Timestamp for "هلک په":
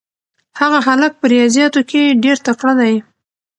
0.87-1.25